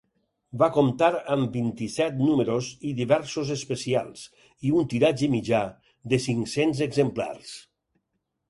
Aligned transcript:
Va 0.59 0.67
comptar 0.77 1.09
amb 1.33 1.57
vint-i-set 1.57 2.15
números 2.21 2.69
i 2.91 2.95
diversos 3.01 3.51
especials, 3.57 4.25
i 4.71 4.73
un 4.81 4.89
tiratge 4.95 5.31
mitjà 5.37 5.63
de 6.15 6.21
cinc-cents 6.29 6.83
exemplars. 6.91 7.55